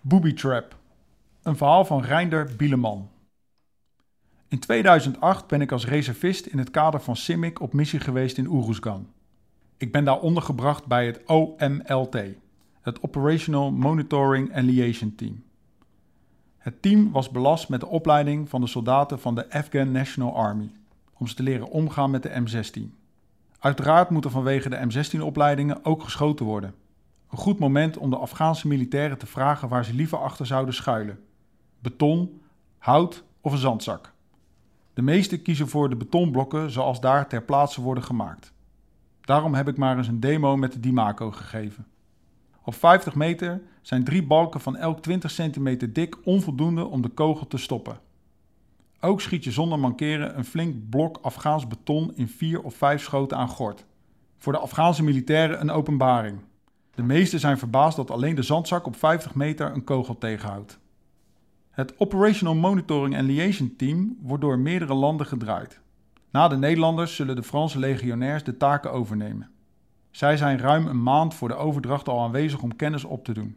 Booby 0.00 0.34
Trap. 0.34 0.76
Een 1.42 1.56
verhaal 1.56 1.84
van 1.84 2.02
Reinder 2.02 2.50
Bieleman. 2.56 3.08
In 4.48 4.58
2008 4.58 5.46
ben 5.46 5.60
ik 5.60 5.72
als 5.72 5.86
reservist 5.86 6.46
in 6.46 6.58
het 6.58 6.70
kader 6.70 7.00
van 7.00 7.16
CIMIC 7.16 7.60
op 7.60 7.72
missie 7.72 8.00
geweest 8.00 8.38
in 8.38 8.46
Oeroesgan. 8.46 9.06
Ik 9.76 9.92
ben 9.92 10.04
daar 10.04 10.20
ondergebracht 10.20 10.86
bij 10.86 11.06
het 11.06 11.24
OMLT, 11.26 12.16
het 12.80 13.02
Operational 13.02 13.70
Monitoring 13.70 14.56
and 14.56 14.64
Liaison 14.64 15.14
Team. 15.14 15.42
Het 16.58 16.82
team 16.82 17.12
was 17.12 17.30
belast 17.30 17.68
met 17.68 17.80
de 17.80 17.86
opleiding 17.86 18.48
van 18.48 18.60
de 18.60 18.66
soldaten 18.66 19.20
van 19.20 19.34
de 19.34 19.50
Afghan 19.50 19.92
National 19.92 20.36
Army, 20.36 20.70
om 21.14 21.26
ze 21.26 21.34
te 21.34 21.42
leren 21.42 21.70
omgaan 21.70 22.10
met 22.10 22.22
de 22.22 22.30
M16. 22.30 22.82
Uiteraard 23.58 24.10
moet 24.10 24.24
er 24.24 24.30
vanwege 24.30 24.68
de 24.68 24.76
M16-opleidingen 24.76 25.84
ook 25.84 26.02
geschoten 26.02 26.46
worden. 26.46 26.74
Een 27.30 27.38
goed 27.38 27.58
moment 27.58 27.96
om 27.96 28.10
de 28.10 28.16
Afghaanse 28.16 28.68
militairen 28.68 29.18
te 29.18 29.26
vragen 29.26 29.68
waar 29.68 29.84
ze 29.84 29.94
liever 29.94 30.18
achter 30.18 30.46
zouden 30.46 30.74
schuilen: 30.74 31.18
beton, 31.78 32.40
hout 32.78 33.24
of 33.40 33.52
een 33.52 33.58
zandzak. 33.58 34.12
De 34.94 35.02
meesten 35.02 35.42
kiezen 35.42 35.68
voor 35.68 35.88
de 35.88 35.96
betonblokken 35.96 36.70
zoals 36.70 37.00
daar 37.00 37.28
ter 37.28 37.42
plaatse 37.42 37.80
worden 37.80 38.04
gemaakt. 38.04 38.52
Daarom 39.20 39.54
heb 39.54 39.68
ik 39.68 39.76
maar 39.76 39.96
eens 39.96 40.08
een 40.08 40.20
demo 40.20 40.56
met 40.56 40.72
de 40.72 40.80
Dimaco 40.80 41.30
gegeven. 41.30 41.86
Op 42.64 42.74
50 42.74 43.14
meter 43.14 43.62
zijn 43.82 44.04
drie 44.04 44.26
balken 44.26 44.60
van 44.60 44.76
elk 44.76 45.00
20 45.00 45.30
centimeter 45.30 45.92
dik 45.92 46.16
onvoldoende 46.24 46.84
om 46.84 47.02
de 47.02 47.08
kogel 47.08 47.46
te 47.46 47.58
stoppen. 47.58 48.00
Ook 49.00 49.20
schiet 49.20 49.44
je 49.44 49.50
zonder 49.50 49.78
mankeren 49.78 50.38
een 50.38 50.44
flink 50.44 50.88
blok 50.90 51.18
Afghaans 51.22 51.66
beton 51.66 52.12
in 52.14 52.28
vier 52.28 52.62
of 52.62 52.74
vijf 52.74 53.02
schoten 53.02 53.36
aan 53.36 53.48
gort. 53.48 53.84
Voor 54.36 54.52
de 54.52 54.58
Afghaanse 54.58 55.02
militairen 55.02 55.60
een 55.60 55.70
openbaring. 55.70 56.38
De 56.98 57.04
meesten 57.04 57.40
zijn 57.40 57.58
verbaasd 57.58 57.96
dat 57.96 58.10
alleen 58.10 58.34
de 58.34 58.42
zandzak 58.42 58.86
op 58.86 58.96
50 58.96 59.34
meter 59.34 59.72
een 59.72 59.84
kogel 59.84 60.18
tegenhoudt. 60.18 60.78
Het 61.70 61.98
Operational 61.98 62.54
Monitoring 62.54 63.16
and 63.16 63.26
Liaison 63.26 63.76
Team 63.76 64.16
wordt 64.20 64.42
door 64.42 64.58
meerdere 64.58 64.94
landen 64.94 65.26
gedraaid. 65.26 65.80
Na 66.30 66.48
de 66.48 66.56
Nederlanders 66.56 67.14
zullen 67.14 67.36
de 67.36 67.42
Franse 67.42 67.78
legionairs 67.78 68.44
de 68.44 68.56
taken 68.56 68.92
overnemen. 68.92 69.50
Zij 70.10 70.36
zijn 70.36 70.58
ruim 70.58 70.86
een 70.86 71.02
maand 71.02 71.34
voor 71.34 71.48
de 71.48 71.54
overdracht 71.54 72.08
al 72.08 72.22
aanwezig 72.22 72.62
om 72.62 72.76
kennis 72.76 73.04
op 73.04 73.24
te 73.24 73.32
doen. 73.32 73.56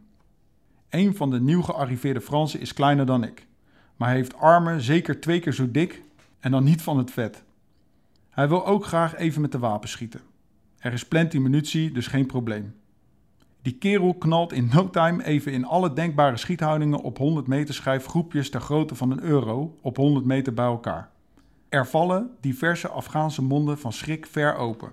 Een 0.88 1.16
van 1.16 1.30
de 1.30 1.40
nieuw 1.40 1.62
gearriveerde 1.62 2.20
Fransen 2.20 2.60
is 2.60 2.72
kleiner 2.72 3.06
dan 3.06 3.24
ik, 3.24 3.46
maar 3.96 4.10
heeft 4.10 4.36
armen 4.36 4.80
zeker 4.80 5.20
twee 5.20 5.40
keer 5.40 5.52
zo 5.52 5.70
dik 5.70 6.02
en 6.40 6.50
dan 6.50 6.64
niet 6.64 6.82
van 6.82 6.98
het 6.98 7.10
vet. 7.10 7.44
Hij 8.30 8.48
wil 8.48 8.66
ook 8.66 8.84
graag 8.84 9.16
even 9.16 9.40
met 9.40 9.52
de 9.52 9.58
wapen 9.58 9.88
schieten. 9.88 10.20
Er 10.78 10.92
is 10.92 11.08
plenty 11.08 11.38
munitie, 11.38 11.92
dus 11.92 12.06
geen 12.06 12.26
probleem. 12.26 12.80
Die 13.62 13.78
kerel 13.78 14.14
knalt 14.14 14.52
in 14.52 14.70
no 14.72 14.90
time 14.90 15.24
even 15.24 15.52
in 15.52 15.64
alle 15.64 15.92
denkbare 15.92 16.36
schiethoudingen 16.36 17.00
op 17.00 17.18
100 17.18 17.46
meter 17.46 17.74
schijf 17.74 18.06
groepjes 18.06 18.50
ter 18.50 18.60
grootte 18.60 18.94
van 18.94 19.10
een 19.10 19.22
euro 19.22 19.78
op 19.80 19.96
100 19.96 20.24
meter 20.24 20.54
bij 20.54 20.64
elkaar. 20.64 21.10
Er 21.68 21.86
vallen 21.86 22.30
diverse 22.40 22.88
Afghaanse 22.88 23.42
monden 23.42 23.78
van 23.78 23.92
schrik 23.92 24.26
ver 24.26 24.54
open. 24.54 24.92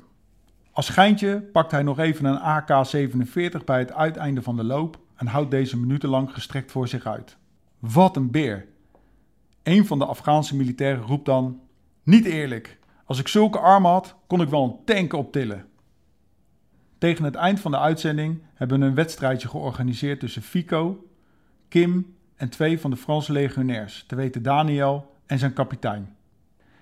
Als 0.71 0.85
schijntje 0.85 1.41
pakt 1.41 1.71
hij 1.71 1.83
nog 1.83 1.99
even 1.99 2.25
een 2.25 2.39
AK-47 2.39 3.63
bij 3.65 3.79
het 3.79 3.93
uiteinde 3.93 4.41
van 4.41 4.55
de 4.55 4.63
loop 4.63 4.99
en 5.15 5.27
houdt 5.27 5.51
deze 5.51 5.77
minutenlang 5.77 6.33
gestrekt 6.33 6.71
voor 6.71 6.87
zich 6.87 7.05
uit. 7.05 7.37
Wat 7.79 8.15
een 8.15 8.31
beer! 8.31 8.67
Een 9.63 9.85
van 9.85 9.99
de 9.99 10.05
Afghaanse 10.05 10.55
militairen 10.55 11.03
roept 11.03 11.25
dan: 11.25 11.59
Niet 12.03 12.25
eerlijk, 12.25 12.79
als 13.05 13.19
ik 13.19 13.27
zulke 13.27 13.59
armen 13.59 13.91
had, 13.91 14.15
kon 14.27 14.41
ik 14.41 14.49
wel 14.49 14.63
een 14.63 14.85
tank 14.85 15.13
optillen. 15.13 15.68
Tegen 16.99 17.25
het 17.25 17.35
eind 17.35 17.59
van 17.59 17.71
de 17.71 17.79
uitzending 17.79 18.41
hebben 18.53 18.79
we 18.79 18.85
een 18.85 18.95
wedstrijdje 18.95 19.47
georganiseerd 19.47 20.19
tussen 20.19 20.41
Fico, 20.41 21.07
Kim 21.67 22.15
en 22.35 22.49
twee 22.49 22.79
van 22.79 22.89
de 22.89 22.97
Franse 22.97 23.31
legionairs, 23.31 24.03
te 24.07 24.15
weten 24.15 24.43
Daniel 24.43 25.15
en 25.25 25.39
zijn 25.39 25.53
kapitein. 25.53 26.15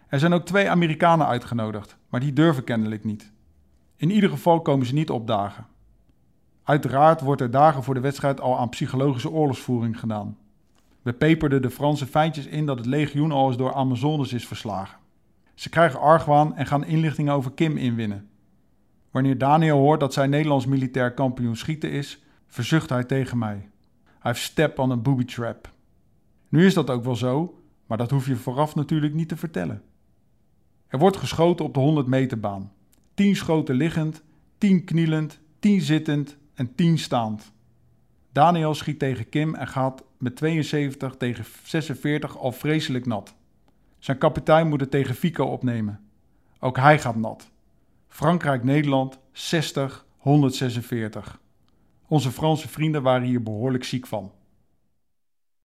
Er 0.07 0.19
zijn 0.19 0.33
ook 0.33 0.45
twee 0.45 0.69
Amerikanen 0.69 1.27
uitgenodigd, 1.27 1.97
maar 2.09 2.19
die 2.19 2.33
durven 2.33 2.63
kennelijk 2.63 3.03
niet. 3.03 3.31
In 3.95 4.09
ieder 4.09 4.29
geval 4.29 4.61
komen 4.61 4.85
ze 4.85 4.93
niet 4.93 5.09
opdagen. 5.09 5.65
Uiteraard 6.63 7.21
wordt 7.21 7.41
er 7.41 7.51
dagen 7.51 7.83
voor 7.83 7.93
de 7.93 7.99
wedstrijd 7.99 8.41
al 8.41 8.57
aan 8.59 8.69
psychologische 8.69 9.29
oorlogsvoering 9.29 9.99
gedaan. 9.99 10.37
We 11.01 11.13
peperden 11.13 11.61
de 11.61 11.69
Franse 11.69 12.05
feintjes 12.05 12.45
in 12.45 12.65
dat 12.65 12.77
het 12.77 12.85
legioen 12.85 13.31
al 13.31 13.47
eens 13.47 13.57
door 13.57 13.73
Amazones 13.73 14.33
is 14.33 14.47
verslagen. 14.47 14.97
Ze 15.53 15.69
krijgen 15.69 15.99
argwaan 15.99 16.55
en 16.55 16.65
gaan 16.65 16.85
inlichtingen 16.85 17.33
over 17.33 17.51
Kim 17.51 17.77
inwinnen. 17.77 18.29
Wanneer 19.17 19.37
Daniel 19.37 19.77
hoort 19.77 19.99
dat 19.99 20.13
zijn 20.13 20.29
Nederlands 20.29 20.65
militair 20.65 21.13
kampioen 21.13 21.55
schieten 21.55 21.91
is, 21.91 22.23
verzucht 22.47 22.89
hij 22.89 23.03
tegen 23.03 23.37
mij. 23.37 23.69
Hij 24.19 24.33
step 24.33 24.79
on 24.79 24.89
een 24.89 25.01
booby 25.01 25.25
trap. 25.25 25.71
Nu 26.49 26.65
is 26.65 26.73
dat 26.73 26.89
ook 26.89 27.03
wel 27.03 27.15
zo, 27.15 27.61
maar 27.85 27.97
dat 27.97 28.11
hoef 28.11 28.27
je 28.27 28.35
vooraf 28.35 28.75
natuurlijk 28.75 29.13
niet 29.13 29.29
te 29.29 29.37
vertellen. 29.37 29.81
Er 30.87 30.99
wordt 30.99 31.17
geschoten 31.17 31.65
op 31.65 31.73
de 31.73 31.79
100 31.79 32.07
meter 32.07 32.39
baan. 32.39 32.71
10 33.13 33.35
schoten 33.35 33.75
liggend, 33.75 34.23
10 34.57 34.83
knielend, 34.83 35.39
10 35.59 35.81
zittend 35.81 36.37
en 36.53 36.75
10 36.75 36.97
staand. 36.97 37.51
Daniel 38.31 38.73
schiet 38.73 38.99
tegen 38.99 39.29
Kim 39.29 39.55
en 39.55 39.67
gaat 39.67 40.03
met 40.17 40.35
72 40.35 41.15
tegen 41.15 41.45
46 41.63 42.37
al 42.37 42.51
vreselijk 42.51 43.05
nat. 43.05 43.35
Zijn 43.99 44.17
kapitein 44.17 44.67
moet 44.67 44.79
het 44.79 44.91
tegen 44.91 45.15
Fico 45.15 45.45
opnemen. 45.45 45.99
Ook 46.59 46.77
hij 46.77 46.99
gaat 46.99 47.15
nat. 47.15 47.49
Frankrijk-Nederland 48.17 49.19
60, 49.31 50.05
146. 50.17 51.39
Onze 52.07 52.31
Franse 52.31 52.67
vrienden 52.67 53.03
waren 53.03 53.27
hier 53.27 53.43
behoorlijk 53.43 53.83
ziek 53.83 54.07
van. 54.07 54.31